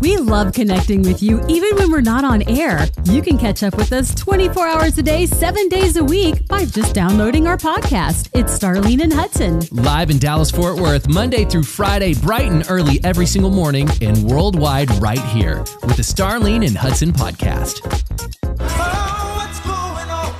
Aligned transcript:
We 0.00 0.16
love 0.16 0.52
connecting 0.52 1.02
with 1.02 1.22
you 1.22 1.42
even 1.48 1.76
when 1.76 1.90
we're 1.90 2.00
not 2.00 2.24
on 2.24 2.42
air. 2.48 2.86
You 3.04 3.22
can 3.22 3.38
catch 3.38 3.62
up 3.62 3.76
with 3.76 3.92
us 3.92 4.14
24 4.14 4.66
hours 4.66 4.98
a 4.98 5.02
day, 5.02 5.26
seven 5.26 5.68
days 5.68 5.96
a 5.96 6.04
week 6.04 6.46
by 6.46 6.64
just 6.64 6.94
downloading 6.94 7.46
our 7.46 7.56
podcast. 7.56 8.28
It's 8.34 8.58
Starlene 8.58 9.02
and 9.02 9.12
Hudson. 9.12 9.60
Live 9.72 10.10
in 10.10 10.18
Dallas, 10.18 10.50
Fort 10.50 10.76
Worth, 10.76 11.08
Monday 11.08 11.44
through 11.44 11.62
Friday, 11.62 12.14
bright 12.14 12.50
and 12.50 12.64
early 12.68 13.02
every 13.04 13.26
single 13.26 13.50
morning, 13.50 13.88
and 14.02 14.22
worldwide 14.24 14.90
right 15.00 15.24
here 15.26 15.58
with 15.82 15.96
the 15.96 16.02
Starlene 16.02 16.66
and 16.66 16.76
Hudson 16.76 17.12
podcast. 17.12 18.33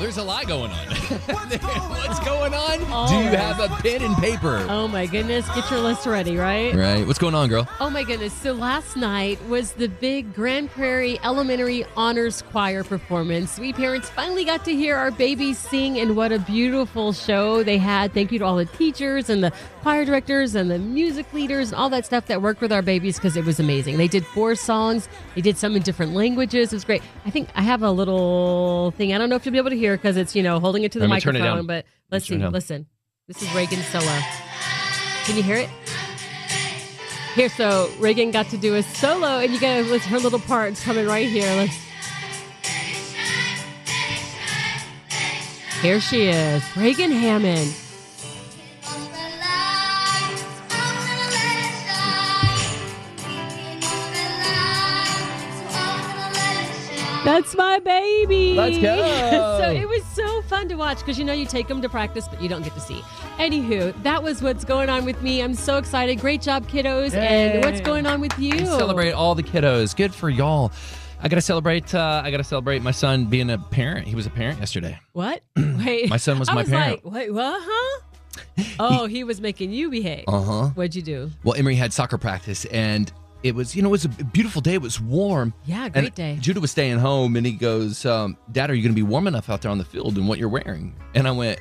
There's 0.04 0.18
a 0.18 0.22
lot 0.22 0.46
going 0.46 0.70
on. 0.70 0.86
What's 0.88 2.20
going 2.20 2.52
on? 2.52 2.78
Oh. 2.92 3.08
Do 3.08 3.16
you 3.24 3.34
have 3.38 3.58
a 3.58 3.68
pen 3.80 4.02
and 4.02 4.14
paper? 4.18 4.66
Oh 4.68 4.86
my 4.86 5.06
goodness, 5.06 5.48
get 5.54 5.70
your 5.70 5.80
list 5.80 6.04
ready, 6.04 6.36
right? 6.36 6.74
Right. 6.74 7.06
What's 7.06 7.18
going 7.18 7.34
on, 7.34 7.48
girl? 7.48 7.66
Oh 7.80 7.88
my 7.88 8.02
goodness. 8.02 8.34
So 8.34 8.52
last 8.52 8.98
night 8.98 9.42
was 9.48 9.72
the 9.72 9.88
big 9.88 10.34
Grand 10.34 10.70
Prairie 10.70 11.18
Elementary 11.24 11.86
Honors 11.96 12.42
Choir 12.42 12.84
performance. 12.84 13.58
We 13.58 13.72
parents 13.72 14.10
finally 14.10 14.44
got 14.44 14.62
to 14.66 14.74
hear 14.74 14.94
our 14.94 15.10
babies 15.10 15.56
sing, 15.56 15.98
and 15.98 16.14
what 16.16 16.32
a 16.32 16.38
beautiful 16.38 17.14
show 17.14 17.62
they 17.62 17.78
had. 17.78 18.12
Thank 18.12 18.30
you 18.30 18.40
to 18.40 18.44
all 18.44 18.56
the 18.56 18.66
teachers 18.66 19.30
and 19.30 19.42
the 19.42 19.54
choir 19.84 20.06
directors 20.06 20.54
and 20.54 20.70
the 20.70 20.78
music 20.78 21.30
leaders 21.34 21.70
and 21.70 21.78
all 21.78 21.90
that 21.90 22.06
stuff 22.06 22.24
that 22.24 22.40
worked 22.40 22.62
with 22.62 22.72
our 22.72 22.80
babies 22.80 23.16
because 23.16 23.36
it 23.36 23.44
was 23.44 23.60
amazing. 23.60 23.98
They 23.98 24.08
did 24.08 24.24
four 24.24 24.54
songs, 24.54 25.10
they 25.34 25.42
did 25.42 25.58
some 25.58 25.76
in 25.76 25.82
different 25.82 26.14
languages. 26.14 26.72
It 26.72 26.76
was 26.76 26.86
great. 26.86 27.02
I 27.26 27.30
think 27.30 27.50
I 27.54 27.60
have 27.60 27.82
a 27.82 27.90
little 27.90 28.92
thing. 28.92 29.12
I 29.12 29.18
don't 29.18 29.28
know 29.28 29.36
if 29.36 29.44
you'll 29.44 29.52
be 29.52 29.58
able 29.58 29.68
to 29.68 29.76
hear 29.76 29.94
because 29.94 30.16
it's, 30.16 30.34
you 30.34 30.42
know, 30.42 30.58
holding 30.58 30.84
it 30.84 30.92
to 30.92 30.98
the 30.98 31.04
I'm 31.04 31.10
gonna 31.10 31.20
turn 31.20 31.36
it 31.36 31.40
microphone, 31.40 31.58
down. 31.58 31.66
but 31.66 31.84
let's 32.10 32.26
see. 32.26 32.38
Listen. 32.38 32.86
This 33.28 33.42
is 33.42 33.54
Reagan 33.54 33.80
solo. 33.80 34.18
Can 35.24 35.36
you 35.36 35.42
hear 35.42 35.56
it? 35.56 35.68
Here, 37.34 37.50
so 37.50 37.90
Reagan 37.98 38.30
got 38.30 38.48
to 38.50 38.56
do 38.56 38.76
a 38.76 38.82
solo, 38.82 39.38
and 39.38 39.52
you 39.52 39.60
got 39.60 39.90
with 39.90 40.02
her 40.04 40.18
little 40.18 40.38
parts 40.38 40.82
coming 40.82 41.06
right 41.06 41.28
here. 41.28 41.54
Let's. 41.56 41.76
Here 45.82 46.00
she 46.00 46.28
is, 46.28 46.64
Reagan 46.74 47.12
Hammond. 47.12 47.83
That's 57.34 57.56
my 57.56 57.80
baby. 57.80 58.54
Let's 58.54 58.78
go. 58.78 58.96
so 59.60 59.68
it 59.68 59.88
was 59.88 60.04
so 60.14 60.42
fun 60.42 60.68
to 60.68 60.76
watch 60.76 60.98
because 60.98 61.18
you 61.18 61.24
know 61.24 61.32
you 61.32 61.46
take 61.46 61.66
them 61.66 61.82
to 61.82 61.88
practice, 61.88 62.28
but 62.28 62.40
you 62.40 62.48
don't 62.48 62.62
get 62.62 62.74
to 62.74 62.80
see. 62.80 63.00
Anywho, 63.38 64.00
that 64.04 64.22
was 64.22 64.40
what's 64.40 64.64
going 64.64 64.88
on 64.88 65.04
with 65.04 65.20
me. 65.20 65.42
I'm 65.42 65.54
so 65.54 65.76
excited. 65.76 66.20
Great 66.20 66.42
job, 66.42 66.68
kiddos. 66.68 67.12
And 67.12 67.64
what's 67.64 67.80
going 67.80 68.06
on 68.06 68.20
with 68.20 68.38
you? 68.38 68.56
Celebrate 68.66 69.10
all 69.10 69.34
the 69.34 69.42
kiddos. 69.42 69.96
Good 69.96 70.14
for 70.14 70.30
y'all. 70.30 70.70
I 71.20 71.26
gotta 71.26 71.40
celebrate. 71.40 71.92
Uh, 71.92 72.22
I 72.24 72.30
gotta 72.30 72.44
celebrate 72.44 72.82
my 72.82 72.92
son 72.92 73.26
being 73.26 73.50
a 73.50 73.58
parent. 73.58 74.06
He 74.06 74.14
was 74.14 74.26
a 74.26 74.30
parent 74.30 74.60
yesterday. 74.60 75.00
What? 75.12 75.42
Wait. 75.56 76.08
My 76.08 76.18
son 76.18 76.38
was 76.38 76.48
I 76.48 76.54
my 76.54 76.60
was 76.60 76.70
parent. 76.70 77.04
like, 77.04 77.14
wait, 77.14 77.34
what? 77.34 77.60
Huh? 77.64 78.00
Oh, 78.78 79.06
he 79.06 79.24
was 79.24 79.40
making 79.40 79.72
you 79.72 79.90
behave. 79.90 80.24
Uh 80.28 80.40
huh. 80.40 80.66
What'd 80.68 80.94
you 80.94 81.02
do? 81.02 81.30
Well, 81.42 81.54
Emery 81.56 81.74
had 81.74 81.92
soccer 81.92 82.18
practice, 82.18 82.64
and 82.66 83.12
it 83.44 83.54
was, 83.54 83.76
you 83.76 83.82
know, 83.82 83.90
it 83.90 83.92
was 83.92 84.06
a 84.06 84.08
beautiful 84.08 84.62
day. 84.62 84.72
It 84.72 84.80
was 84.80 84.98
warm. 84.98 85.52
Yeah, 85.66 85.90
great 85.90 86.06
and 86.06 86.14
day. 86.14 86.38
Judah 86.40 86.60
was 86.60 86.70
staying 86.70 86.98
home, 86.98 87.36
and 87.36 87.44
he 87.44 87.52
goes, 87.52 88.06
um, 88.06 88.38
"Dad, 88.50 88.70
are 88.70 88.74
you 88.74 88.82
going 88.82 88.94
to 88.94 88.96
be 88.96 89.02
warm 89.02 89.26
enough 89.26 89.50
out 89.50 89.60
there 89.60 89.70
on 89.70 89.76
the 89.76 89.84
field 89.84 90.16
and 90.16 90.26
what 90.26 90.38
you're 90.38 90.48
wearing?" 90.48 90.96
And 91.14 91.28
I 91.28 91.30
went, 91.30 91.60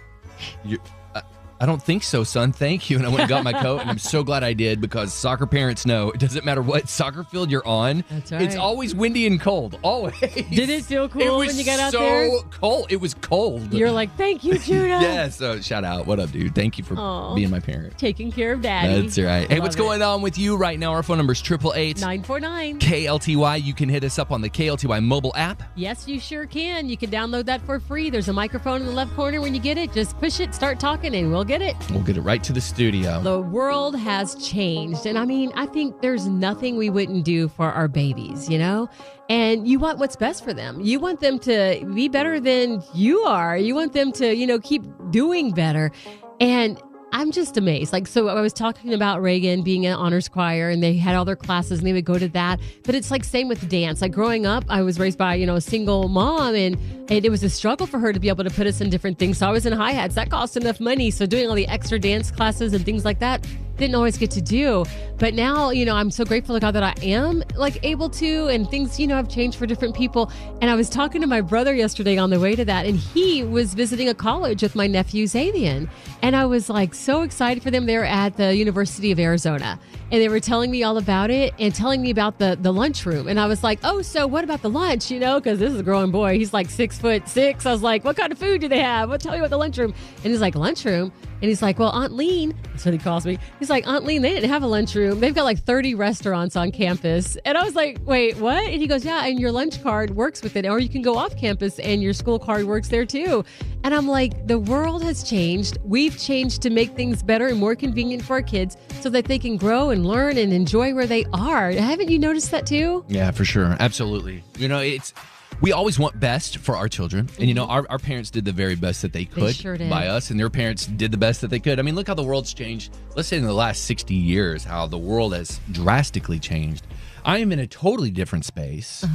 you 0.64 0.80
I, 1.14 1.22
I 1.64 1.66
don't 1.66 1.82
think 1.82 2.04
so, 2.04 2.26
son. 2.26 2.52
Thank 2.52 2.90
you. 2.90 2.98
And 2.98 3.06
I 3.06 3.10
went 3.10 3.22
and 3.22 3.30
got 3.30 3.46
my 3.46 3.54
coat, 3.54 3.80
and 3.80 3.90
I'm 3.90 3.98
so 3.98 4.22
glad 4.22 4.44
I 4.44 4.52
did 4.52 4.82
because 4.82 5.14
soccer 5.14 5.46
parents 5.46 5.86
know 5.86 6.12
it 6.12 6.20
doesn't 6.20 6.44
matter 6.44 6.62
what 6.62 6.90
soccer 6.90 7.24
field 7.24 7.50
you're 7.50 7.66
on. 7.66 8.04
That's 8.10 8.34
It's 8.34 8.56
always 8.58 8.94
windy 8.94 9.26
and 9.28 9.40
cold. 9.40 9.80
Always. 9.82 10.20
Did 10.20 10.70
it 10.70 10.84
feel 10.84 11.08
cool 11.08 11.22
It 11.22 11.48
when 11.48 11.58
you 11.58 11.64
got 11.64 11.80
out 11.80 11.94
so 11.94 12.00
there? 12.00 12.30
So 12.32 12.44
cold. 12.52 12.88
It 12.90 12.98
was 13.00 13.14
cold. 13.14 13.74
You're 13.74 13.92
like, 13.92 14.14
thank 14.18 14.44
you, 14.44 14.58
Judah. 14.60 15.00
yeah. 15.02 15.30
So 15.30 15.62
shout 15.62 15.86
out. 15.86 16.06
What 16.06 16.20
up, 16.20 16.32
dude? 16.34 16.54
Thank 16.54 16.78
you 16.78 16.84
for 16.84 16.96
Aw. 16.98 17.34
being 17.34 17.50
my 17.50 17.62
parent. 17.62 17.98
Taking 17.98 18.30
care 18.30 18.52
of 18.52 18.62
daddy. 18.62 19.02
That's 19.04 19.18
right. 19.18 19.50
Hey, 19.50 19.62
what's 19.62 19.78
Love 19.78 19.88
going 19.88 20.02
on 20.02 20.22
with 20.22 20.38
you 20.38 20.58
right 20.58 20.78
now? 20.78 20.92
Our 20.92 21.02
phone 21.02 21.16
number 21.16 21.32
is 21.32 21.42
triple 21.42 21.72
eight 21.78 22.02
949. 22.02 22.80
KLTY. 22.80 23.64
You 23.64 23.74
can 23.74 23.88
hit 23.88 24.04
us 24.04 24.20
up 24.20 24.32
on 24.34 24.42
the 24.42 24.50
KLTY 24.50 25.02
mobile 25.02 25.32
app. 25.38 25.64
Yes, 25.76 26.10
you 26.10 26.20
sure 26.20 26.46
can. 26.46 26.90
You 26.90 26.98
can 26.98 27.10
download 27.10 27.46
that 27.46 27.62
for 27.62 27.80
free. 27.80 28.10
There's 28.10 28.28
a 28.28 28.34
microphone 28.34 28.82
in 28.82 28.88
the 28.88 28.92
left 28.94 29.16
corner. 29.16 29.40
When 29.40 29.54
you 29.56 29.62
get 29.62 29.78
it, 29.78 29.94
just 29.94 30.20
push 30.20 30.42
it, 30.42 30.54
start 30.54 30.78
talking, 30.82 31.16
and 31.16 31.32
we'll 31.32 31.46
get 31.46 31.53
it. 31.62 31.76
We'll 31.92 32.04
get 32.04 32.18
it 32.18 32.22
right 32.22 32.44
to 32.44 32.54
the 32.54 32.62
studio. 32.62 33.22
The 33.22 33.42
world 33.42 33.96
has 33.98 34.36
changed. 34.36 35.06
And 35.06 35.18
I 35.18 35.26
mean, 35.26 35.52
I 35.56 35.66
think 35.66 36.02
there's 36.02 36.28
nothing 36.28 36.78
we 36.78 36.90
wouldn't 36.90 37.26
do 37.26 37.48
for 37.48 37.72
our 37.72 37.88
babies, 37.88 38.50
you 38.50 38.58
know? 38.58 38.90
And 39.30 39.68
you 39.68 39.80
want 39.80 40.00
what's 40.00 40.16
best 40.16 40.44
for 40.44 40.54
them. 40.54 40.82
You 40.82 41.00
want 41.00 41.20
them 41.20 41.40
to 41.40 41.86
be 41.94 42.08
better 42.08 42.40
than 42.40 42.84
you 42.94 43.20
are. 43.22 43.58
You 43.58 43.76
want 43.76 43.94
them 43.94 44.12
to, 44.14 44.36
you 44.36 44.48
know, 44.48 44.60
keep 44.60 44.84
doing 45.12 45.52
better. 45.52 45.92
And 46.40 46.82
I'm 47.16 47.32
just 47.32 47.58
amazed. 47.58 47.94
Like, 47.94 48.08
so 48.08 48.28
I 48.28 48.42
was 48.42 48.54
talking 48.54 48.92
about 48.92 49.22
Reagan 49.22 49.62
being 49.62 49.86
an 49.86 49.94
honors 49.94 50.28
choir 50.28 50.72
and 50.72 50.82
they 50.82 50.98
had 50.98 51.14
all 51.14 51.26
their 51.26 51.36
classes 51.36 51.78
and 51.78 51.88
they 51.88 51.94
would 51.94 52.06
go 52.06 52.18
to 52.18 52.28
that. 52.30 52.60
But 52.84 52.96
it's 52.96 53.12
like 53.12 53.24
same 53.24 53.48
with 53.48 53.70
dance. 53.70 54.02
Like 54.02 54.12
growing 54.12 54.48
up, 54.48 54.66
I 54.68 54.82
was 54.82 54.98
raised 54.98 55.20
by, 55.20 55.36
you 55.36 55.46
know, 55.46 55.56
a 55.56 55.62
single 55.62 56.10
mom 56.10 56.56
and, 56.56 56.76
and 57.12 57.24
it 57.24 57.30
was 57.30 57.44
a 57.44 57.52
struggle 57.52 57.86
for 57.86 58.00
her 58.00 58.14
to 58.14 58.20
be 58.20 58.30
able 58.30 58.44
to 58.44 58.50
put 58.50 58.66
us 58.66 58.82
in 58.82 58.90
different 58.90 59.20
things. 59.20 59.38
So 59.38 59.48
I 59.48 59.52
was 59.52 59.68
in 59.68 59.74
hi 59.74 59.92
hats. 59.92 60.16
That 60.16 60.32
cost 60.32 60.58
enough 60.58 60.80
money. 60.80 61.12
So 61.12 61.28
doing 61.28 61.48
all 61.48 61.56
the 61.56 61.68
extra 61.68 62.00
dance 62.00 62.32
classes 62.32 62.74
and 62.74 62.84
things 62.84 63.06
like 63.06 63.20
that 63.20 63.46
didn't 63.78 63.96
always 63.96 64.18
get 64.18 64.32
to 64.32 64.42
do. 64.42 64.86
But 65.18 65.34
now, 65.34 65.70
you 65.70 65.86
know, 65.86 65.96
I'm 65.96 66.12
so 66.12 66.26
grateful 66.26 66.56
to 66.56 66.60
God 66.60 66.72
that 66.72 66.84
I 66.84 66.94
am 67.02 67.44
like 67.56 67.84
able 67.84 68.10
to 68.10 68.48
and 68.48 68.70
things, 68.70 69.00
you 69.00 69.08
know, 69.08 69.16
have 69.16 69.30
changed 69.30 69.58
for 69.58 69.66
different 69.66 69.96
people. 69.96 70.32
And 70.62 70.70
I 70.70 70.76
was 70.76 70.90
talking 70.90 71.22
to 71.22 71.28
my 71.28 71.42
brother 71.42 71.74
yesterday 71.74 72.18
on 72.18 72.30
the 72.30 72.40
way 72.40 72.56
to 72.56 72.66
that 72.66 72.86
and 72.86 72.98
he 72.98 73.44
was 73.44 73.74
visiting 73.74 74.10
a 74.10 74.14
college 74.14 74.62
with 74.62 74.76
my 74.76 74.88
nephew 74.88 75.28
Xavier. 75.28 75.88
And 76.22 76.36
I 76.36 76.46
was 76.46 76.70
like 76.70 76.94
so 76.94 77.22
excited 77.22 77.64
for 77.64 77.72
them. 77.72 77.86
They're 77.86 78.06
at 78.06 78.38
the 78.38 78.56
University 78.56 79.12
of 79.12 79.20
Arizona 79.20 79.80
and 80.12 80.22
they 80.22 80.30
were 80.30 80.40
telling 80.40 80.70
me 80.70 80.84
all 80.84 80.98
about 80.98 81.32
it 81.32 81.54
and 81.58 81.74
telling 81.74 82.02
me 82.02 82.12
about 82.12 82.38
the 82.38 82.58
the 82.62 82.72
lunchroom. 82.72 83.28
And 83.28 83.40
I 83.40 83.48
was 83.48 83.64
like, 83.64 83.80
oh, 83.84 84.02
so 84.02 84.28
what 84.28 84.44
about 84.44 84.62
the 84.62 84.70
lunch? 84.70 85.10
You 85.10 85.20
know, 85.20 85.40
because 85.40 85.60
this 85.60 85.72
is 85.72 85.80
a 85.80 85.84
growing 85.84 86.12
boy. 86.12 86.38
He's 86.38 86.54
like 86.54 86.70
six 86.70 87.00
foot 87.00 87.28
six. 87.28 87.66
I 87.66 87.72
was 87.72 87.82
like, 87.82 88.04
what 88.04 88.16
kind 88.16 88.32
of 88.32 88.38
food 88.38 88.62
do 88.62 88.68
they 88.68 88.82
have? 88.82 89.10
What 89.10 89.22
tell 89.22 89.34
you 89.34 89.42
about 89.42 89.50
the 89.50 89.58
lunchroom? 89.58 89.94
And 90.18 90.26
he's 90.26 90.42
like, 90.42 90.56
lunchroom. 90.56 91.12
And 91.44 91.50
he's 91.50 91.62
like, 91.62 91.78
well, 91.78 91.90
Aunt 91.90 92.14
Lean, 92.14 92.56
that's 92.72 92.86
what 92.86 92.94
he 92.94 92.98
calls 92.98 93.26
me. 93.26 93.38
He's 93.60 93.70
like, 93.70 93.86
Aunt 93.86 94.06
Lean, 94.06 94.22
they 94.22 94.30
didn't 94.30 94.50
have 94.50 94.64
a 94.64 94.68
lunchroom. 94.68 95.20
They've 95.20 95.36
got 95.36 95.44
like 95.44 95.60
30 95.60 95.94
restaurants 95.94 96.56
on 96.56 96.72
campus. 96.72 97.36
And 97.44 97.58
I 97.58 97.66
was 97.66 97.76
like, 97.76 98.00
wait, 98.06 98.38
what? 98.38 98.64
And 98.64 98.80
he 98.80 98.88
goes, 98.88 99.04
yeah, 99.04 99.26
and 99.26 99.38
your 99.38 99.52
lunch 99.52 99.84
card 99.84 100.12
works 100.12 100.42
with 100.42 100.56
it. 100.56 100.66
Or 100.66 100.80
you 100.80 100.88
can 100.88 101.02
go 101.02 101.18
off 101.18 101.36
campus 101.36 101.80
and 101.80 102.02
your 102.02 102.14
school 102.14 102.40
card 102.40 102.64
works 102.64 102.88
there 102.88 103.06
too. 103.06 103.44
And 103.84 103.94
I'm 103.94 104.08
like, 104.08 104.48
the 104.48 104.58
world 104.58 105.04
has 105.04 105.22
changed. 105.22 105.80
We've 105.84 106.18
changed 106.18 106.62
to 106.62 106.70
make 106.70 106.96
things 106.96 107.22
better 107.22 107.48
and 107.48 107.60
more 107.60 107.76
convenient 107.76 108.24
for 108.24 108.36
our 108.36 108.42
kids 108.42 108.78
so 109.02 109.10
that 109.10 109.26
they 109.26 109.38
can 109.38 109.58
grow 109.58 109.90
and 109.90 110.06
learn 110.06 110.38
and 110.38 110.54
enjoy 110.54 110.94
where 110.94 111.08
they 111.08 111.26
are. 111.34 111.72
Haven't 111.72 112.08
you 112.08 112.20
noticed 112.20 112.52
that 112.52 112.66
too? 112.66 113.04
Yeah, 113.10 113.32
for 113.32 113.44
sure. 113.44 113.76
Absolutely. 113.82 114.46
You 114.58 114.70
know, 114.70 114.80
it's 114.80 115.14
we 115.62 115.72
always 115.72 115.98
want 116.00 116.20
best 116.20 116.58
for 116.58 116.76
our 116.76 116.88
children. 116.90 117.30
And 117.40 117.48
you 117.48 117.54
know, 117.54 117.66
our, 117.66 117.86
our 117.90 118.00
parents 118.00 118.30
did 118.30 118.46
the 118.46 118.52
very 118.52 118.76
best 118.76 119.02
that 119.02 119.14
they 119.14 119.26
could 119.26 119.56
sure 119.56 119.78
by 119.78 120.08
us, 120.08 120.30
and 120.30 120.40
their 120.40 120.50
parents 120.50 120.86
did 120.86 121.12
the 121.12 121.18
best 121.18 121.42
that 121.42 121.50
they 121.50 121.60
could. 121.60 121.80
I 121.80 121.82
mean, 121.82 121.96
look 121.96 122.08
how 122.08 122.14
the 122.14 122.24
world's 122.24 122.54
changed. 122.54 122.96
Let's 123.16 123.28
say 123.28 123.38
in 123.38 123.44
the 123.46 123.54
last 123.54 123.86
60 123.86 124.14
years, 124.14 124.64
how 124.64 124.88
the 124.88 124.98
world 124.98 125.34
has 125.34 125.60
drastically 125.72 126.40
changed. 126.40 126.86
I 127.26 127.38
am 127.40 127.52
in 127.52 127.60
a 127.60 127.68
totally 127.68 128.12
different 128.12 128.46
space. 128.46 129.06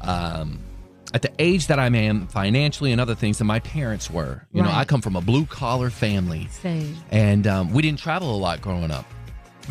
Um, 0.00 0.60
at 1.12 1.22
the 1.22 1.32
age 1.40 1.66
that 1.66 1.78
I 1.80 1.86
am 1.86 2.28
financially 2.28 2.92
and 2.92 3.00
other 3.00 3.14
things 3.16 3.38
than 3.38 3.46
my 3.48 3.58
parents 3.60 4.10
were. 4.10 4.46
You 4.52 4.62
know, 4.62 4.70
I 4.70 4.84
come 4.84 5.00
from 5.00 5.16
a 5.16 5.20
blue 5.20 5.44
collar 5.44 5.90
family. 5.90 6.46
Same. 6.50 6.96
and 7.10 7.46
um, 7.46 7.72
we 7.72 7.82
didn't 7.82 7.98
travel 7.98 8.34
a 8.34 8.38
lot 8.38 8.60
growing 8.60 8.90
up. 8.90 9.04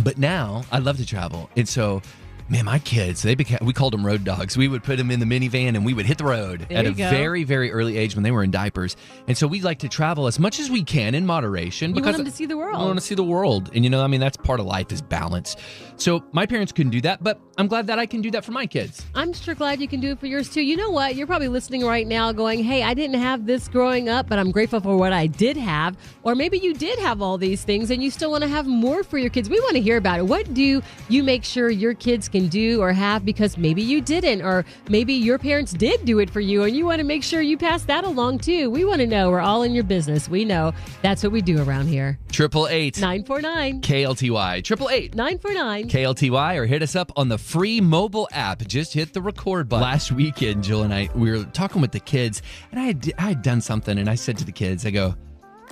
But 0.03 0.17
now 0.17 0.63
I 0.71 0.79
love 0.79 0.97
to 0.97 1.05
travel, 1.05 1.49
and 1.57 1.67
so 1.67 2.01
man, 2.49 2.65
my 2.65 2.79
kids 2.79 3.21
they 3.21 3.35
became 3.35 3.59
we 3.61 3.73
called 3.73 3.93
them 3.93 4.05
road 4.05 4.23
dogs. 4.23 4.57
We 4.57 4.67
would 4.67 4.83
put 4.83 4.97
them 4.97 5.11
in 5.11 5.19
the 5.19 5.25
minivan 5.25 5.75
and 5.75 5.85
we 5.85 5.93
would 5.93 6.05
hit 6.05 6.17
the 6.17 6.25
road 6.25 6.65
There 6.69 6.77
at 6.79 6.85
a 6.85 6.91
go. 6.91 7.09
very 7.09 7.43
very 7.43 7.71
early 7.71 7.97
age 7.97 8.15
when 8.15 8.23
they 8.23 8.31
were 8.31 8.43
in 8.43 8.51
diapers, 8.51 8.95
and 9.27 9.37
so 9.37 9.47
we 9.47 9.61
like 9.61 9.79
to 9.79 9.89
travel 9.89 10.27
as 10.27 10.39
much 10.39 10.59
as 10.59 10.69
we 10.69 10.83
can 10.83 11.15
in 11.15 11.25
moderation 11.25 11.93
because 11.93 12.13
want 12.13 12.17
them 12.17 12.25
to 12.25 12.31
see 12.31 12.45
the 12.45 12.57
world. 12.57 12.75
I 12.75 12.79
world. 12.79 12.87
want 12.89 12.99
to 12.99 13.05
see 13.05 13.15
the 13.15 13.23
world, 13.23 13.69
and 13.73 13.83
you 13.83 13.89
know 13.89 14.03
I 14.03 14.07
mean 14.07 14.19
that's 14.19 14.37
part 14.37 14.59
of 14.59 14.65
life 14.65 14.91
is 14.91 15.01
balance. 15.01 15.55
So 15.97 16.23
my 16.31 16.45
parents 16.45 16.71
couldn't 16.71 16.91
do 16.91 17.01
that, 17.01 17.21
but 17.23 17.39
I'm 17.57 17.67
glad 17.67 17.87
that 17.87 17.99
I 17.99 18.05
can 18.05 18.21
do 18.21 18.31
that 18.31 18.45
for 18.45 18.51
my 18.53 18.65
kids. 18.65 19.05
I'm 19.15 19.33
sure 19.33 19.53
glad 19.53 19.81
you 19.81 19.87
can 19.87 19.99
do 19.99 20.11
it 20.11 20.19
for 20.19 20.27
yours 20.27 20.49
too. 20.49 20.61
You 20.61 20.77
know 20.77 20.89
what? 20.89 21.15
You're 21.15 21.27
probably 21.27 21.49
listening 21.49 21.85
right 21.85 22.07
now 22.07 22.31
going, 22.31 22.63
hey, 22.63 22.83
I 22.83 22.93
didn't 22.93 23.19
have 23.19 23.45
this 23.45 23.67
growing 23.67 24.07
up, 24.07 24.29
but 24.29 24.39
I'm 24.39 24.51
grateful 24.51 24.79
for 24.79 24.95
what 24.95 25.11
I 25.11 25.27
did 25.27 25.57
have. 25.57 25.97
Or 26.23 26.35
maybe 26.35 26.57
you 26.57 26.73
did 26.73 26.97
have 26.99 27.21
all 27.21 27.37
these 27.37 27.63
things 27.63 27.91
and 27.91 28.01
you 28.01 28.11
still 28.11 28.31
want 28.31 28.43
to 28.43 28.47
have 28.49 28.65
more 28.65 29.03
for 29.03 29.17
your 29.17 29.29
kids. 29.29 29.49
We 29.49 29.59
want 29.59 29.73
to 29.73 29.81
hear 29.81 29.97
about 29.97 30.19
it. 30.19 30.27
What 30.27 30.53
do 30.53 30.81
you 31.09 31.23
make 31.23 31.43
sure 31.43 31.69
your 31.69 31.93
kids 31.93 32.29
can 32.29 32.38
can 32.39 32.47
do 32.47 32.81
or 32.81 32.93
have 32.93 33.25
because 33.25 33.57
maybe 33.57 33.81
you 33.81 34.01
didn't, 34.01 34.41
or 34.41 34.65
maybe 34.89 35.13
your 35.13 35.37
parents 35.37 35.73
did 35.73 36.05
do 36.05 36.19
it 36.19 36.29
for 36.29 36.39
you 36.39 36.63
and 36.63 36.75
you 36.75 36.85
want 36.85 36.99
to 36.99 37.03
make 37.03 37.23
sure 37.23 37.41
you 37.41 37.57
pass 37.57 37.83
that 37.83 38.03
along 38.03 38.39
too. 38.39 38.69
We 38.69 38.85
want 38.85 39.01
to 39.01 39.07
know. 39.07 39.29
We're 39.29 39.41
all 39.41 39.63
in 39.63 39.73
your 39.73 39.83
business. 39.83 40.29
We 40.29 40.45
know 40.45 40.73
that's 41.01 41.23
what 41.23 41.31
we 41.31 41.41
do 41.41 41.61
around 41.61 41.87
here. 41.87 42.17
Triple 42.31 42.67
eight 42.67 42.99
949 42.99 43.81
KLTY. 43.81 44.63
Triple 44.63 44.89
eight 44.89 45.15
949. 45.15 45.89
KLTY 45.89 46.55
or 46.55 46.65
hit 46.65 46.81
us 46.81 46.95
up 46.95 47.11
on 47.15 47.29
the 47.29 47.37
free 47.37 47.81
mobile 47.81 48.29
app. 48.31 48.65
Just 48.67 48.93
hit 48.93 49.13
the 49.13 49.21
record 49.21 49.67
button. 49.67 49.83
Last 49.83 50.11
weekend, 50.11 50.63
Jill 50.63 50.83
and 50.83 50.93
I, 50.93 51.09
we 51.13 51.31
were 51.31 51.43
talking 51.45 51.81
with 51.81 51.91
the 51.91 51.99
kids, 51.99 52.41
and 52.71 52.79
I 52.79 52.83
had, 52.83 53.13
I 53.17 53.21
had 53.29 53.41
done 53.41 53.61
something, 53.61 53.97
and 53.97 54.09
I 54.09 54.15
said 54.15 54.37
to 54.37 54.45
the 54.45 54.51
kids, 54.51 54.85
I 54.85 54.91
go, 54.91 55.15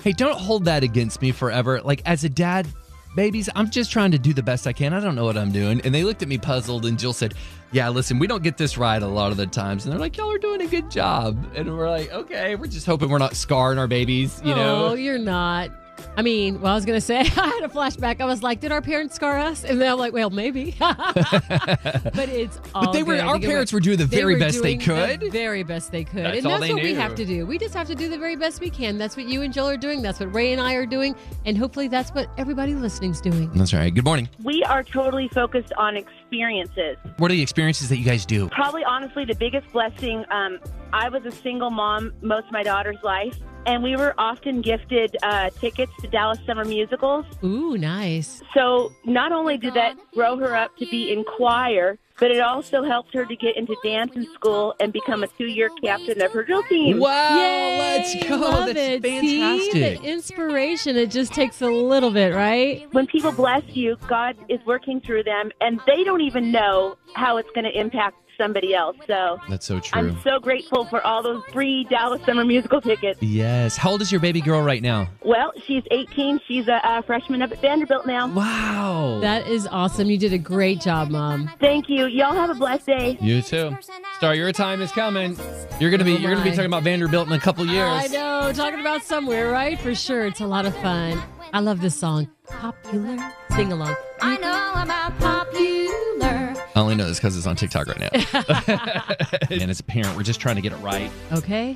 hey, 0.01 0.11
don't 0.11 0.37
hold 0.37 0.65
that 0.65 0.83
against 0.83 1.21
me 1.21 1.31
forever. 1.31 1.81
Like, 1.81 2.01
as 2.05 2.23
a 2.23 2.29
dad, 2.29 2.67
babies, 3.15 3.49
I'm 3.55 3.69
just 3.69 3.91
trying 3.91 4.11
to 4.11 4.19
do 4.19 4.33
the 4.33 4.43
best 4.43 4.67
I 4.67 4.73
can. 4.73 4.93
I 4.93 4.99
don't 4.99 5.15
know 5.15 5.25
what 5.25 5.37
I'm 5.37 5.51
doing. 5.51 5.81
And 5.81 5.93
they 5.93 6.03
looked 6.03 6.21
at 6.21 6.27
me 6.27 6.37
puzzled, 6.37 6.85
and 6.85 6.97
Jill 6.99 7.13
said, 7.13 7.33
yeah, 7.71 7.89
listen, 7.89 8.19
we 8.19 8.27
don't 8.27 8.43
get 8.43 8.57
this 8.57 8.77
right 8.77 9.01
a 9.01 9.07
lot 9.07 9.31
of 9.31 9.37
the 9.37 9.47
times. 9.47 9.85
And 9.85 9.91
they're 9.91 9.99
like, 9.99 10.17
y'all 10.17 10.31
are 10.31 10.37
doing 10.37 10.61
a 10.61 10.67
good 10.67 10.89
job. 10.89 11.37
And 11.55 11.77
we're 11.77 11.89
like, 11.89 12.11
okay, 12.11 12.55
we're 12.55 12.67
just 12.67 12.85
hoping 12.85 13.09
we're 13.09 13.17
not 13.17 13.35
scarring 13.35 13.77
our 13.77 13.87
babies, 13.87 14.41
you 14.43 14.53
oh, 14.53 14.55
know? 14.55 14.87
Oh, 14.87 14.93
you're 14.93 15.17
not. 15.17 15.71
I 16.15 16.21
mean, 16.21 16.61
well, 16.61 16.71
I 16.71 16.75
was 16.75 16.85
going 16.85 16.97
to 16.97 17.05
say, 17.05 17.19
I 17.19 17.23
had 17.23 17.63
a 17.63 17.67
flashback. 17.67 18.21
I 18.21 18.25
was 18.25 18.41
like, 18.43 18.59
did 18.59 18.71
our 18.71 18.81
parents 18.81 19.15
scar 19.15 19.37
us? 19.37 19.63
And 19.63 19.79
then 19.81 19.91
I'm 19.91 19.97
like, 19.99 20.13
well, 20.13 20.29
maybe. 20.29 20.75
but 20.79 22.29
it's 22.29 22.59
all 22.73 22.85
But 22.85 22.91
they 22.93 23.03
were 23.03 23.15
good. 23.15 23.23
our 23.25 23.37
You 23.37 23.47
parents 23.47 23.71
what- 23.71 23.77
were 23.77 23.81
doing 23.81 23.97
the 23.97 24.05
very 24.05 24.33
were 24.33 24.39
best 24.39 24.61
they 24.63 24.75
doing 24.75 24.79
the 24.79 25.17
could. 25.25 25.31
very 25.31 25.63
best 25.63 25.91
they 25.91 26.03
could. 26.03 26.25
That's 26.25 26.37
and 26.37 26.47
all 26.47 26.53
that's 26.59 26.67
they 26.67 26.73
what 26.73 26.83
we 26.83 26.93
have 26.95 27.15
to 27.15 27.25
do. 27.25 27.45
We 27.45 27.57
just 27.57 27.73
have 27.73 27.87
to 27.87 27.95
do 27.95 28.09
the 28.09 28.17
very 28.17 28.35
best 28.35 28.61
we 28.61 28.69
can. 28.69 28.97
That's 28.97 29.15
what 29.15 29.27
you 29.27 29.41
and 29.41 29.53
Jill 29.53 29.67
are 29.67 29.77
doing. 29.77 30.01
That's 30.01 30.19
what 30.19 30.33
Ray 30.33 30.51
and 30.53 30.61
I 30.61 30.73
are 30.73 30.85
doing. 30.85 31.15
And 31.45 31.57
hopefully 31.57 31.87
that's 31.87 32.11
what 32.11 32.29
everybody 32.37 32.73
listening's 32.75 33.21
doing. 33.21 33.51
That's 33.53 33.73
right. 33.73 33.93
Good 33.93 34.05
morning. 34.05 34.29
We 34.43 34.63
are 34.63 34.83
totally 34.83 35.27
focused 35.29 35.73
on 35.77 35.95
experiences. 35.97 36.97
What 37.17 37.31
are 37.31 37.35
the 37.35 37.41
experiences 37.41 37.89
that 37.89 37.97
you 37.97 38.05
guys 38.05 38.25
do? 38.25 38.49
Probably, 38.49 38.83
honestly, 38.83 39.25
the 39.25 39.35
biggest 39.35 39.71
blessing. 39.71 40.25
Um, 40.31 40.59
I 40.93 41.09
was 41.09 41.25
a 41.25 41.31
single 41.31 41.69
mom 41.69 42.13
most 42.21 42.47
of 42.47 42.51
my 42.51 42.63
daughter's 42.63 42.97
life, 43.03 43.37
and 43.65 43.83
we 43.83 43.95
were 43.95 44.13
often 44.17 44.61
gifted 44.61 45.17
uh, 45.23 45.49
tickets 45.59 45.91
to 46.01 46.07
Dallas 46.07 46.39
Summer 46.45 46.65
Musicals. 46.65 47.25
Ooh, 47.43 47.77
nice. 47.77 48.41
So 48.53 48.93
not 49.05 49.31
only 49.31 49.57
did 49.57 49.73
that 49.73 49.95
grow 50.13 50.37
her 50.37 50.55
up 50.55 50.75
to 50.77 50.85
be 50.85 51.11
in 51.11 51.23
choir, 51.23 51.97
but 52.19 52.31
it 52.31 52.39
also 52.39 52.81
helped 52.83 53.13
her 53.13 53.25
to 53.25 53.35
get 53.35 53.55
into 53.57 53.75
dance 53.83 54.15
in 54.15 54.25
school 54.33 54.73
and 54.79 54.91
become 54.91 55.21
a 55.23 55.27
two-year 55.27 55.69
captain 55.83 56.19
of 56.21 56.31
her 56.31 56.43
drill 56.43 56.63
team. 56.63 56.99
Wow, 56.99 57.37
Yay, 57.37 57.77
let's 57.77 58.27
go. 58.27 58.37
Love 58.37 58.65
That's 58.67 58.79
it. 58.79 59.03
fantastic. 59.03 59.71
See, 59.71 59.79
the 59.97 60.01
inspiration, 60.03 60.95
it 60.95 61.11
just 61.11 61.33
takes 61.33 61.61
a 61.61 61.67
little 61.67 62.09
bit, 62.09 62.33
right? 62.33 62.87
When 62.91 63.05
people 63.05 63.31
bless 63.31 63.63
you, 63.67 63.97
God 64.07 64.35
is 64.49 64.59
working 64.65 64.99
through 65.01 65.23
them, 65.23 65.51
and 65.61 65.79
they 65.85 66.03
don't 66.03 66.21
even 66.21 66.51
know 66.51 66.97
how 67.13 67.37
it's 67.37 67.49
going 67.53 67.65
to 67.65 67.79
impact 67.79 68.17
somebody 68.37 68.73
else. 68.73 68.95
So 69.07 69.39
That's 69.49 69.65
so 69.65 69.79
true. 69.79 69.99
I'm 69.99 70.21
so 70.23 70.39
grateful 70.39 70.85
for 70.85 71.05
all 71.05 71.23
those 71.23 71.43
free 71.51 71.85
Dallas 71.89 72.21
Summer 72.25 72.45
Musical 72.45 72.81
tickets. 72.81 73.21
yes. 73.21 73.75
How 73.77 73.91
old 73.91 74.01
is 74.01 74.11
your 74.11 74.21
baby 74.21 74.41
girl 74.41 74.61
right 74.61 74.81
now? 74.81 75.09
Well, 75.23 75.51
she's 75.65 75.83
18. 75.91 76.39
She's 76.47 76.67
a, 76.67 76.79
a 76.83 77.03
freshman 77.03 77.41
up 77.41 77.51
at 77.51 77.59
Vanderbilt 77.61 78.05
now. 78.05 78.27
Wow. 78.27 79.19
That 79.21 79.47
is 79.47 79.67
awesome. 79.67 80.09
You 80.09 80.17
did 80.17 80.33
a 80.33 80.37
great 80.37 80.81
job, 80.81 81.09
Mom. 81.09 81.49
Thank 81.59 81.89
you. 81.89 82.05
Y'all 82.05 82.33
have 82.33 82.49
a 82.49 82.55
blessed 82.55 82.85
day. 82.85 83.17
you 83.21 83.41
too. 83.41 83.75
Star, 84.17 84.33
your 84.35 84.51
time 84.51 84.81
is 84.81 84.91
coming. 84.91 85.37
You're 85.79 85.91
gonna 85.91 86.03
be 86.03 86.13
Oh 86.15 86.17
you're 86.17 86.31
gonna 86.31 86.43
be 86.43 86.49
talking 86.51 86.65
about 86.65 86.83
Vanderbilt 86.83 87.27
in 87.27 87.33
a 87.33 87.39
couple 87.39 87.65
years. 87.65 87.87
I 87.87 88.07
know, 88.07 88.51
talking 88.53 88.79
about 88.79 89.03
somewhere, 89.03 89.51
right? 89.51 89.79
For 89.79 89.93
sure. 89.93 90.25
It's 90.25 90.39
a 90.41 90.47
lot 90.47 90.65
of 90.65 90.75
fun. 90.77 91.21
I 91.53 91.59
love 91.59 91.81
this 91.81 91.95
song. 91.95 92.27
Popular. 92.47 93.17
Sing 93.55 93.71
along. 93.71 93.95
I 94.21 94.37
know 94.37 94.81
about 94.83 95.17
popular. 95.19 96.46
I 96.77 96.79
only 96.79 96.93
know 96.93 97.07
this 97.07 97.17
because 97.17 97.35
it's 97.35 97.47
on 97.47 97.55
TikTok 97.55 97.87
right 97.87 97.99
now. 97.99 98.09
and 99.49 99.71
as 99.71 99.79
a 99.79 99.83
parent, 99.83 100.15
we're 100.15 100.21
just 100.21 100.39
trying 100.39 100.57
to 100.57 100.61
get 100.61 100.73
it 100.73 100.75
right. 100.75 101.09
Okay. 101.33 101.75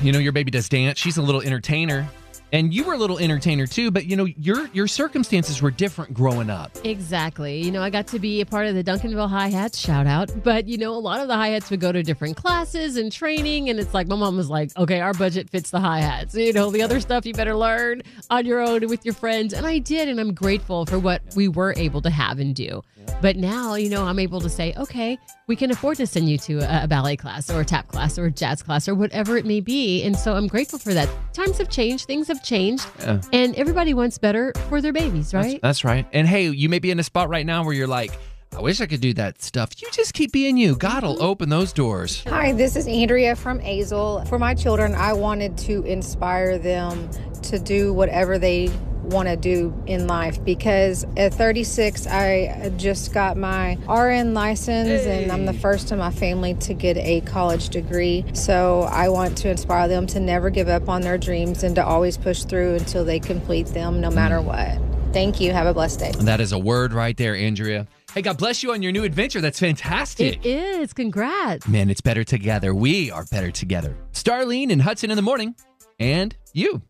You 0.00 0.12
know, 0.12 0.20
your 0.20 0.30
baby 0.30 0.52
does 0.52 0.68
dance. 0.68 0.96
She's 0.96 1.16
a 1.16 1.22
little 1.22 1.40
entertainer. 1.40 2.08
And 2.52 2.72
you 2.72 2.84
were 2.84 2.92
a 2.92 2.98
little 2.98 3.18
entertainer 3.18 3.66
too, 3.66 3.90
but 3.90 4.06
you 4.06 4.16
know, 4.16 4.24
your 4.24 4.68
your 4.72 4.86
circumstances 4.86 5.62
were 5.62 5.70
different 5.70 6.14
growing 6.14 6.50
up. 6.50 6.76
Exactly. 6.84 7.62
You 7.62 7.70
know, 7.70 7.82
I 7.82 7.90
got 7.90 8.06
to 8.08 8.18
be 8.18 8.40
a 8.40 8.46
part 8.46 8.66
of 8.66 8.74
the 8.74 8.84
Duncanville 8.84 9.28
Hi 9.28 9.48
Hats 9.48 9.78
shout 9.78 10.06
out, 10.06 10.30
but 10.44 10.68
you 10.68 10.78
know, 10.78 10.92
a 10.92 10.98
lot 10.98 11.20
of 11.20 11.28
the 11.28 11.36
hi 11.36 11.48
hats 11.48 11.70
would 11.70 11.80
go 11.80 11.92
to 11.92 12.02
different 12.02 12.36
classes 12.36 12.96
and 12.96 13.10
training. 13.10 13.68
And 13.68 13.80
it's 13.80 13.94
like, 13.94 14.06
my 14.06 14.16
mom 14.16 14.36
was 14.36 14.50
like, 14.50 14.76
okay, 14.76 15.00
our 15.00 15.14
budget 15.14 15.50
fits 15.50 15.70
the 15.70 15.80
hi 15.80 16.00
hats. 16.00 16.34
You 16.34 16.52
know, 16.52 16.70
the 16.70 16.82
other 16.82 17.00
stuff 17.00 17.26
you 17.26 17.34
better 17.34 17.54
learn 17.54 18.02
on 18.30 18.46
your 18.46 18.60
own 18.60 18.86
with 18.88 19.04
your 19.04 19.14
friends. 19.14 19.52
And 19.52 19.66
I 19.66 19.78
did. 19.78 20.08
And 20.08 20.20
I'm 20.20 20.34
grateful 20.34 20.86
for 20.86 20.98
what 20.98 21.22
we 21.34 21.48
were 21.48 21.74
able 21.76 22.02
to 22.02 22.10
have 22.10 22.38
and 22.38 22.54
do. 22.54 22.82
But 23.20 23.36
now, 23.36 23.74
you 23.74 23.88
know, 23.88 24.04
I'm 24.04 24.18
able 24.18 24.40
to 24.40 24.48
say, 24.48 24.74
okay, 24.76 25.18
we 25.46 25.56
can 25.56 25.70
afford 25.70 25.96
to 25.98 26.06
send 26.06 26.28
you 26.28 26.38
to 26.38 26.58
a, 26.58 26.84
a 26.84 26.88
ballet 26.88 27.16
class 27.16 27.50
or 27.50 27.60
a 27.60 27.64
tap 27.64 27.88
class 27.88 28.18
or 28.18 28.26
a 28.26 28.30
jazz 28.30 28.62
class 28.62 28.88
or 28.88 28.94
whatever 28.94 29.36
it 29.36 29.44
may 29.44 29.60
be. 29.60 30.02
And 30.02 30.16
so 30.16 30.34
I'm 30.34 30.46
grateful 30.46 30.78
for 30.78 30.94
that. 30.94 31.08
Times 31.32 31.58
have 31.58 31.68
changed, 31.68 32.06
things 32.06 32.28
have 32.28 32.41
changed, 32.42 32.86
Yeah. 33.00 33.20
and 33.32 33.54
everybody 33.56 33.94
wants 33.94 34.18
better 34.18 34.52
for 34.68 34.80
their 34.80 34.92
babies, 34.92 35.32
right? 35.34 35.60
That's, 35.62 35.80
that's 35.80 35.84
right. 35.84 36.06
And 36.12 36.26
hey, 36.26 36.48
you 36.48 36.68
may 36.68 36.78
be 36.78 36.90
in 36.90 36.98
a 36.98 37.02
spot 37.02 37.28
right 37.28 37.46
now 37.46 37.64
where 37.64 37.74
you're 37.74 37.86
like, 37.86 38.12
I 38.54 38.60
wish 38.60 38.82
I 38.82 38.86
could 38.86 39.00
do 39.00 39.14
that 39.14 39.40
stuff. 39.40 39.80
You 39.80 39.88
just 39.92 40.12
keep 40.12 40.30
being 40.30 40.58
you. 40.58 40.76
God 40.76 41.04
will 41.04 41.14
mm-hmm. 41.14 41.24
open 41.24 41.48
those 41.48 41.72
doors. 41.72 42.22
Hi, 42.28 42.52
this 42.52 42.76
is 42.76 42.86
Andrea 42.86 43.34
from 43.34 43.60
Azle. 43.60 44.28
For 44.28 44.38
my 44.38 44.54
children, 44.54 44.94
I 44.94 45.14
wanted 45.14 45.56
to 45.58 45.82
inspire 45.84 46.58
them 46.58 47.08
to 47.44 47.58
do 47.58 47.94
whatever 47.94 48.38
they 48.38 48.70
want 49.02 49.28
to 49.28 49.36
do 49.36 49.74
in 49.86 50.06
life 50.06 50.42
because 50.44 51.04
at 51.16 51.34
36, 51.34 52.06
I 52.06 52.72
just 52.76 53.12
got 53.12 53.36
my 53.36 53.78
RN 53.88 54.34
license 54.34 55.06
and 55.06 55.30
I'm 55.30 55.46
the 55.46 55.52
first 55.52 55.92
in 55.92 55.98
my 55.98 56.10
family 56.10 56.54
to 56.54 56.74
get 56.74 56.96
a 56.96 57.20
college 57.22 57.68
degree. 57.68 58.24
So 58.32 58.82
I 58.82 59.08
want 59.08 59.36
to 59.38 59.50
inspire 59.50 59.88
them 59.88 60.06
to 60.08 60.20
never 60.20 60.50
give 60.50 60.68
up 60.68 60.88
on 60.88 61.02
their 61.02 61.18
dreams 61.18 61.62
and 61.62 61.74
to 61.76 61.84
always 61.84 62.16
push 62.16 62.44
through 62.44 62.76
until 62.76 63.04
they 63.04 63.20
complete 63.20 63.66
them 63.68 64.00
no 64.00 64.10
matter 64.10 64.36
mm. 64.36 64.44
what. 64.44 65.12
Thank 65.12 65.40
you. 65.40 65.52
Have 65.52 65.66
a 65.66 65.74
blessed 65.74 65.98
day. 65.98 66.12
And 66.18 66.26
that 66.26 66.40
is 66.40 66.52
a 66.52 66.58
word 66.58 66.92
right 66.92 67.16
there, 67.16 67.36
Andrea. 67.36 67.86
Hey, 68.14 68.22
God 68.22 68.38
bless 68.38 68.62
you 68.62 68.72
on 68.72 68.82
your 68.82 68.92
new 68.92 69.04
adventure. 69.04 69.40
That's 69.40 69.58
fantastic. 69.58 70.44
It 70.44 70.48
is. 70.48 70.92
Congrats. 70.92 71.66
Man, 71.66 71.90
it's 71.90 72.00
better 72.00 72.24
together. 72.24 72.74
We 72.74 73.10
are 73.10 73.24
better 73.26 73.50
together. 73.50 73.96
Starlene 74.12 74.70
and 74.70 74.82
Hudson 74.82 75.10
in 75.10 75.16
the 75.16 75.22
morning. 75.22 75.54
And 75.98 76.36
you. 76.52 76.82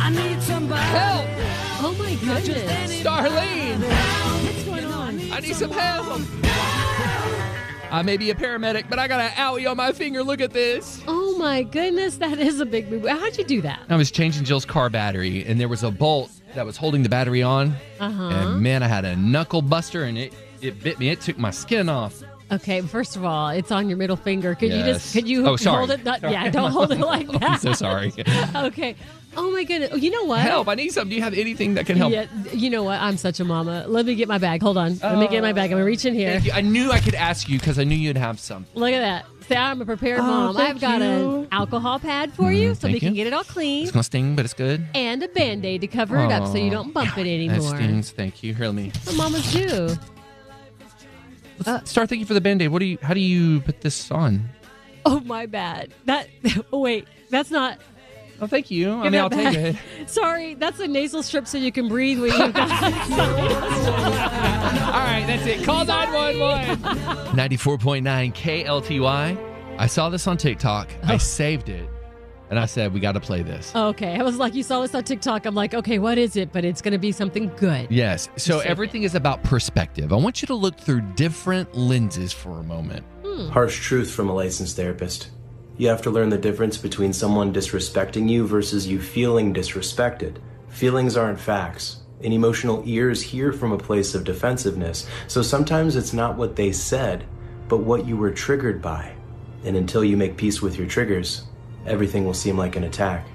I 0.00 0.10
need 0.10 0.42
somebody. 0.42 0.80
Help! 0.82 1.26
Oh 1.80 1.94
my 1.98 2.14
goodness. 2.16 3.02
Starlene! 3.02 3.80
What's 4.44 4.64
going 4.64 4.84
on? 4.84 5.32
I 5.32 5.40
need 5.40 5.54
some 5.54 5.70
help. 5.70 6.20
I 7.90 8.02
may 8.02 8.16
be 8.16 8.30
a 8.30 8.34
paramedic, 8.34 8.90
but 8.90 8.98
I 8.98 9.08
got 9.08 9.20
an 9.20 9.30
owie 9.32 9.70
on 9.70 9.76
my 9.76 9.92
finger. 9.92 10.22
Look 10.22 10.40
at 10.40 10.52
this. 10.52 11.02
Oh 11.06 11.36
my 11.38 11.62
goodness. 11.62 12.16
That 12.18 12.38
is 12.38 12.60
a 12.60 12.66
big 12.66 12.90
move. 12.90 13.06
How'd 13.06 13.38
you 13.38 13.44
do 13.44 13.62
that? 13.62 13.80
I 13.88 13.96
was 13.96 14.10
changing 14.10 14.44
Jill's 14.44 14.64
car 14.64 14.90
battery, 14.90 15.44
and 15.46 15.58
there 15.58 15.68
was 15.68 15.82
a 15.82 15.90
bolt 15.90 16.30
that 16.54 16.66
was 16.66 16.76
holding 16.76 17.02
the 17.02 17.08
battery 17.08 17.42
on. 17.42 17.74
Uh 17.98 18.10
huh. 18.10 18.22
And 18.28 18.60
man, 18.60 18.82
I 18.82 18.88
had 18.88 19.04
a 19.04 19.16
knuckle 19.16 19.62
buster, 19.62 20.04
and 20.04 20.18
it, 20.18 20.34
it 20.60 20.82
bit 20.82 20.98
me. 20.98 21.08
It 21.08 21.20
took 21.22 21.38
my 21.38 21.50
skin 21.50 21.88
off. 21.88 22.22
Okay. 22.50 22.80
First 22.82 23.16
of 23.16 23.24
all, 23.24 23.48
it's 23.50 23.70
on 23.70 23.88
your 23.88 23.98
middle 23.98 24.16
finger. 24.16 24.54
Could 24.54 24.72
you 24.72 24.82
just, 24.82 25.12
could 25.12 25.28
you 25.28 25.46
Oh, 25.46 25.56
sorry. 25.56 25.78
hold 25.78 25.90
it? 25.90 26.04
Not, 26.04 26.22
yeah, 26.22 26.48
don't 26.50 26.70
hold 26.72 26.92
it 26.92 26.98
like 27.00 27.28
that. 27.32 27.42
I'm 27.42 27.58
so 27.58 27.72
sorry. 27.72 28.12
okay. 28.54 28.94
Oh 29.36 29.50
my 29.52 29.62
goodness. 29.62 29.90
Oh, 29.92 29.96
you 29.96 30.10
know 30.10 30.24
what? 30.24 30.40
help! 30.40 30.66
I 30.68 30.74
need 30.74 30.88
some. 30.90 31.08
Do 31.10 31.14
you 31.14 31.20
have 31.22 31.34
anything 31.34 31.74
that 31.74 31.84
can 31.86 31.96
help? 31.96 32.12
Yeah, 32.12 32.26
you 32.52 32.70
know 32.70 32.82
what? 32.82 32.98
I'm 33.00 33.16
such 33.18 33.38
a 33.38 33.44
mama. 33.44 33.84
Let 33.86 34.06
me 34.06 34.14
get 34.14 34.26
my 34.26 34.38
bag. 34.38 34.62
Hold 34.62 34.78
on. 34.78 34.98
Let 34.98 35.18
me 35.18 35.28
get 35.28 35.42
my 35.42 35.52
bag. 35.52 35.70
I'm 35.70 35.76
gonna 35.76 35.84
reach 35.84 36.04
in 36.06 36.14
here. 36.14 36.40
I 36.52 36.62
knew 36.62 36.90
I 36.90 36.98
could 36.98 37.14
ask 37.14 37.48
you 37.48 37.58
because 37.58 37.78
I 37.78 37.84
knew 37.84 37.94
you'd 37.94 38.16
have 38.16 38.40
some. 38.40 38.64
Look 38.74 38.92
at 38.92 39.00
that. 39.00 39.26
Say 39.46 39.54
I'm 39.56 39.80
a 39.80 39.84
prepared 39.84 40.20
Oh, 40.20 40.22
mom. 40.22 40.56
I've 40.56 40.80
got 40.80 41.00
you. 41.02 41.06
an 41.42 41.48
alcohol 41.52 41.98
pad 41.98 42.32
for 42.32 42.50
you 42.50 42.72
mm, 42.72 42.80
so 42.80 42.88
we 42.88 42.98
can 42.98 43.14
get 43.14 43.26
it 43.26 43.32
all 43.32 43.44
clean. 43.44 43.82
It's 43.84 43.92
gonna 43.92 44.02
sting, 44.02 44.34
but 44.34 44.44
it's 44.46 44.54
good. 44.54 44.84
and 44.94 45.22
a 45.22 45.28
band-aid 45.28 45.82
to 45.82 45.86
cover 45.86 46.18
it 46.18 46.32
up 46.32 46.46
so 46.48 46.56
you 46.56 46.70
don't 46.70 46.92
bump 46.92 47.16
it 47.18 47.26
anymore. 47.26 47.58
That 47.60 47.76
stings. 47.76 48.10
Thank 48.10 48.42
you. 48.42 48.56
Let 48.58 48.74
me 48.74 48.92
What 49.04 49.16
mamas 49.16 49.52
do. 49.52 49.94
Uh, 51.66 51.82
start. 51.84 52.08
Thank 52.08 52.20
you 52.20 52.26
for 52.26 52.34
the 52.34 52.40
band-aid. 52.40 52.68
What 52.68 52.80
do 52.80 52.86
you? 52.86 52.98
How 53.02 53.14
do 53.14 53.20
you 53.20 53.60
put 53.60 53.80
this 53.80 54.10
on? 54.10 54.48
Oh 55.04 55.20
my 55.20 55.46
bad. 55.46 55.92
That 56.04 56.28
oh 56.72 56.80
wait, 56.80 57.06
that's 57.30 57.50
not 57.50 57.78
Oh, 58.40 58.46
thank 58.46 58.70
you. 58.70 58.92
I 58.92 59.10
mean, 59.10 59.20
I'll 59.20 59.28
that 59.28 59.52
take 59.52 59.74
it. 59.74 59.76
Sorry, 60.10 60.54
that's 60.54 60.78
a 60.78 60.86
nasal 60.86 61.22
strip 61.24 61.48
so 61.48 61.58
you 61.58 61.72
can 61.72 61.88
breathe 61.88 62.20
when 62.20 62.30
you've 62.30 62.52
got 62.52 62.70
All 64.88 65.00
right, 65.00 65.24
that's 65.26 65.44
it. 65.44 65.64
Call 65.64 65.84
911. 65.84 66.78
94.9 67.36 68.34
KLTY. 68.34 69.76
I 69.78 69.86
saw 69.86 70.08
this 70.08 70.26
on 70.28 70.36
TikTok. 70.36 70.88
I 71.02 71.14
oh. 71.14 71.18
saved 71.18 71.68
it. 71.68 71.88
And 72.50 72.58
I 72.58 72.66
said, 72.66 72.94
we 72.94 73.00
got 73.00 73.12
to 73.12 73.20
play 73.20 73.42
this. 73.42 73.72
Oh, 73.74 73.88
okay. 73.88 74.18
I 74.18 74.22
was 74.22 74.38
like, 74.38 74.54
you 74.54 74.62
saw 74.62 74.80
this 74.80 74.94
on 74.94 75.04
TikTok. 75.04 75.44
I'm 75.44 75.54
like, 75.54 75.74
okay, 75.74 75.98
what 75.98 76.16
is 76.18 76.36
it? 76.36 76.52
But 76.52 76.64
it's 76.64 76.80
gonna 76.80 76.98
be 76.98 77.12
something 77.12 77.52
good. 77.56 77.90
Yes. 77.90 78.28
So 78.36 78.60
everything 78.60 79.02
is 79.02 79.14
about 79.14 79.42
perspective. 79.44 80.12
I 80.12 80.16
want 80.16 80.40
you 80.40 80.46
to 80.46 80.54
look 80.54 80.78
through 80.78 81.02
different 81.14 81.74
lenses 81.76 82.32
for 82.32 82.58
a 82.58 82.62
moment. 82.62 83.04
Hmm. 83.24 83.48
Harsh 83.48 83.78
truth 83.80 84.10
from 84.10 84.28
a 84.30 84.34
licensed 84.34 84.76
therapist. 84.76 85.30
You 85.76 85.88
have 85.88 86.02
to 86.02 86.10
learn 86.10 86.30
the 86.30 86.38
difference 86.38 86.76
between 86.78 87.12
someone 87.12 87.52
disrespecting 87.52 88.28
you 88.28 88.46
versus 88.46 88.86
you 88.88 89.00
feeling 89.00 89.52
disrespected. 89.54 90.38
Feelings 90.68 91.16
aren't 91.16 91.38
facts. 91.40 91.98
and 92.24 92.32
emotional 92.34 92.82
ears 92.84 93.22
hear 93.22 93.52
from 93.52 93.70
a 93.72 93.78
place 93.78 94.14
of 94.14 94.24
defensiveness. 94.24 95.06
So 95.28 95.40
sometimes 95.42 95.94
it's 95.94 96.12
not 96.12 96.36
what 96.36 96.56
they 96.56 96.72
said, 96.72 97.24
but 97.68 97.78
what 97.78 98.06
you 98.06 98.16
were 98.16 98.32
triggered 98.32 98.82
by. 98.82 99.12
And 99.64 99.76
until 99.76 100.02
you 100.02 100.16
make 100.16 100.36
peace 100.36 100.60
with 100.60 100.76
your 100.76 100.88
triggers, 100.88 101.42
everything 101.88 102.24
will 102.24 102.34
seem 102.34 102.56
like 102.56 102.76
an 102.76 102.84
attack. 102.84 103.26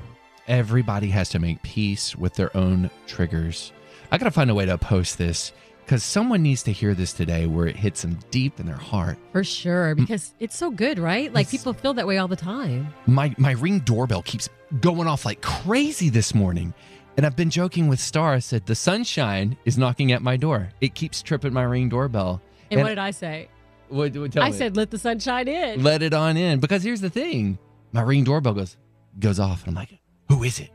Everybody 0.48 1.07
has 1.10 1.29
to 1.29 1.39
make 1.39 1.62
peace 1.63 2.15
with 2.15 2.36
their 2.36 2.55
own 2.55 2.89
triggers. 3.07 3.72
I 4.12 4.17
got 4.17 4.25
to 4.25 4.31
find 4.31 4.50
a 4.50 4.55
way 4.55 4.65
to 4.65 4.77
post 4.77 5.17
this 5.17 5.53
because 5.86 6.03
someone 6.03 6.41
needs 6.43 6.63
to 6.63 6.72
hear 6.72 6.93
this 6.93 7.13
today 7.13 7.45
where 7.45 7.67
it 7.67 7.75
hits 7.75 8.01
them 8.01 8.19
deep 8.31 8.60
in 8.60 8.65
their 8.65 8.75
heart. 8.75 9.17
For 9.31 9.43
sure, 9.43 9.95
mm. 9.95 10.00
because 10.00 10.33
it's 10.39 10.55
so 10.55 10.69
good, 10.69 11.00
right? 11.00 11.33
Like 11.33 11.50
people 11.50 11.74
feel 11.74 11.93
that 11.95 12.07
way 12.07 12.17
all 12.17 12.27
the 12.27 12.36
time. 12.36 12.93
My 13.07 13.33
my 13.38 13.51
ring 13.51 13.79
doorbell 13.79 14.22
keeps 14.22 14.50
going 14.81 15.07
off 15.07 15.25
like 15.25 15.41
crazy 15.41 16.10
this 16.10 16.33
morning. 16.36 16.74
And 17.15 17.27
I've 17.27 17.36
been 17.36 17.51
joking 17.51 17.88
with 17.88 18.00
Star. 18.00 18.33
I 18.33 18.39
said 18.39 18.65
the 18.65 18.75
sunshine 18.75 19.55
is 19.65 19.77
knocking 19.77 20.12
at 20.12 20.24
my 20.24 20.36
door. 20.36 20.69
It 20.81 20.95
keeps 20.95 21.22
tripping 21.22 21.53
my 21.53 21.63
ring 21.63 21.88
doorbell. 21.88 22.41
And, 22.72 22.81
what 22.81 22.89
did 22.89 22.98
I 22.98 23.12
say? 23.12 23.50
what, 23.89 24.15
what- 24.17 24.31
tell 24.31 24.43
I 24.43 24.50
me. 24.50 24.57
said, 24.57 24.75
let 24.75 24.89
the 24.91 24.98
sunshine 24.98 25.48
in. 25.48 25.83
let 25.83 26.01
it 26.01 26.13
on 26.13 26.38
in 26.38 26.60
because 26.60 26.83
here's 26.83 27.01
the 27.01 27.10
thing 27.10 27.60
my 27.94 28.02
ring 28.02 28.24
doorbell 28.24 28.54
goes 28.54 28.78
goes 29.20 29.40
off 29.40 29.66
and 29.66 29.70
i'm 29.70 29.76
like 29.76 30.00
who 30.28 30.44
is 30.44 30.60
it 30.60 30.70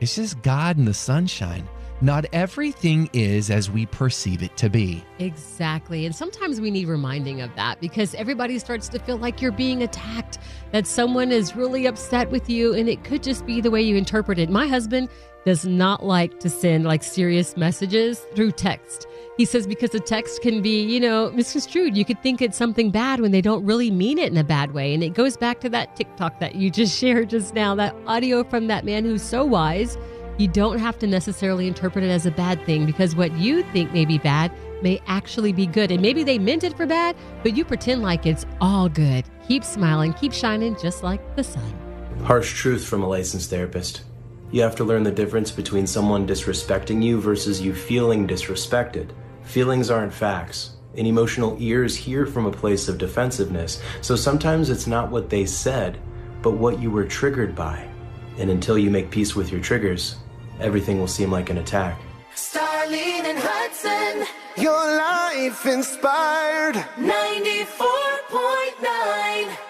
it's 0.00 0.16
just 0.16 0.42
god 0.42 0.76
and 0.76 0.88
the 0.88 0.94
sunshine 0.94 1.68
not 2.02 2.24
everything 2.32 3.10
is 3.12 3.50
as 3.50 3.70
we 3.70 3.84
perceive 3.86 4.42
it 4.42 4.56
to 4.56 4.70
be 4.70 5.04
Exactly. 5.18 6.06
And 6.06 6.14
sometimes 6.14 6.60
we 6.60 6.70
need 6.70 6.88
reminding 6.88 7.42
of 7.42 7.54
that 7.56 7.80
because 7.80 8.14
everybody 8.14 8.58
starts 8.58 8.88
to 8.88 8.98
feel 8.98 9.18
like 9.18 9.42
you're 9.42 9.52
being 9.52 9.82
attacked, 9.82 10.38
that 10.72 10.86
someone 10.86 11.30
is 11.30 11.54
really 11.54 11.86
upset 11.86 12.30
with 12.30 12.48
you, 12.48 12.72
and 12.74 12.88
it 12.88 13.04
could 13.04 13.22
just 13.22 13.44
be 13.44 13.60
the 13.60 13.70
way 13.70 13.82
you 13.82 13.96
interpret 13.96 14.38
it. 14.38 14.48
My 14.48 14.66
husband 14.66 15.10
does 15.44 15.64
not 15.64 16.04
like 16.04 16.40
to 16.40 16.50
send 16.50 16.84
like 16.84 17.02
serious 17.02 17.56
messages 17.56 18.20
through 18.34 18.52
text. 18.52 19.06
He 19.36 19.44
says 19.44 19.66
because 19.66 19.90
the 19.90 20.00
text 20.00 20.42
can 20.42 20.60
be, 20.60 20.82
you 20.82 21.00
know, 21.00 21.30
misconstrued. 21.30 21.96
You 21.96 22.04
could 22.04 22.22
think 22.22 22.42
it's 22.42 22.58
something 22.58 22.90
bad 22.90 23.20
when 23.20 23.32
they 23.32 23.40
don't 23.40 23.64
really 23.64 23.90
mean 23.90 24.18
it 24.18 24.30
in 24.30 24.36
a 24.36 24.44
bad 24.44 24.72
way. 24.72 24.92
And 24.92 25.02
it 25.02 25.14
goes 25.14 25.36
back 25.36 25.60
to 25.60 25.68
that 25.70 25.96
TikTok 25.96 26.40
that 26.40 26.56
you 26.56 26.70
just 26.70 26.98
shared 27.00 27.30
just 27.30 27.54
now, 27.54 27.74
that 27.76 27.94
audio 28.06 28.44
from 28.44 28.66
that 28.66 28.84
man 28.84 29.04
who's 29.04 29.22
so 29.22 29.44
wise. 29.44 29.96
You 30.36 30.48
don't 30.48 30.78
have 30.78 30.98
to 31.00 31.06
necessarily 31.06 31.66
interpret 31.68 32.04
it 32.04 32.10
as 32.10 32.24
a 32.24 32.30
bad 32.30 32.64
thing 32.64 32.86
because 32.86 33.14
what 33.14 33.32
you 33.32 33.62
think 33.72 33.92
may 33.92 34.06
be 34.06 34.18
bad 34.18 34.52
may 34.82 35.00
actually 35.06 35.52
be 35.52 35.66
good. 35.66 35.90
And 35.90 36.00
maybe 36.00 36.24
they 36.24 36.38
meant 36.38 36.64
it 36.64 36.76
for 36.76 36.86
bad, 36.86 37.14
but 37.42 37.56
you 37.56 37.64
pretend 37.64 38.02
like 38.02 38.24
it's 38.24 38.46
all 38.60 38.88
good. 38.88 39.24
Keep 39.46 39.64
smiling, 39.64 40.14
keep 40.14 40.32
shining 40.32 40.76
just 40.80 41.02
like 41.02 41.36
the 41.36 41.44
sun. 41.44 41.74
Harsh 42.24 42.54
truth 42.54 42.86
from 42.86 43.02
a 43.02 43.08
licensed 43.08 43.50
therapist. 43.50 44.02
You 44.52 44.62
have 44.62 44.74
to 44.76 44.84
learn 44.84 45.02
the 45.04 45.12
difference 45.12 45.50
between 45.52 45.86
someone 45.86 46.26
disrespecting 46.26 47.02
you 47.02 47.20
versus 47.20 47.60
you 47.60 47.72
feeling 47.72 48.26
disrespected. 48.26 49.10
Feelings 49.44 49.90
aren't 49.90 50.12
facts, 50.12 50.72
and 50.96 51.06
emotional 51.06 51.56
ears 51.60 51.94
hear 51.94 52.26
from 52.26 52.46
a 52.46 52.50
place 52.50 52.88
of 52.88 52.98
defensiveness. 52.98 53.80
So 54.00 54.16
sometimes 54.16 54.68
it's 54.68 54.88
not 54.88 55.10
what 55.10 55.30
they 55.30 55.46
said, 55.46 55.98
but 56.42 56.52
what 56.52 56.80
you 56.80 56.90
were 56.90 57.04
triggered 57.04 57.54
by. 57.54 57.86
And 58.38 58.50
until 58.50 58.76
you 58.76 58.90
make 58.90 59.10
peace 59.10 59.36
with 59.36 59.52
your 59.52 59.60
triggers, 59.60 60.16
everything 60.58 60.98
will 60.98 61.06
seem 61.06 61.30
like 61.30 61.50
an 61.50 61.58
attack. 61.58 62.00
Starlene 62.34 63.24
and 63.24 63.38
Hudson, 63.40 64.26
Your 64.56 64.72
life 64.72 65.64
inspired. 65.64 66.74
94.9 66.98 69.69